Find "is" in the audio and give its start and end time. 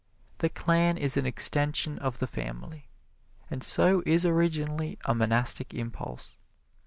0.97-1.15, 4.03-4.25